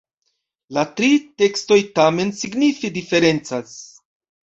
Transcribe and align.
La 0.77 0.85
tri 1.01 1.09
tekstoj 1.43 1.79
tamen 2.01 2.35
signife 2.43 2.95
diferencas. 3.01 3.81